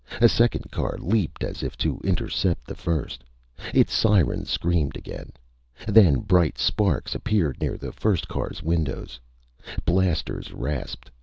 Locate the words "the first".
2.65-3.23, 7.77-8.27